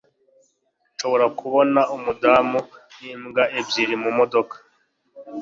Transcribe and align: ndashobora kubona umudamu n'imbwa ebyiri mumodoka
ndashobora 0.89 1.25
kubona 1.39 1.79
umudamu 1.95 2.59
n'imbwa 2.99 3.43
ebyiri 3.59 3.95
mumodoka 4.03 4.55